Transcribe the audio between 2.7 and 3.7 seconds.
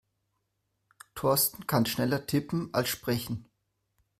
als sprechen.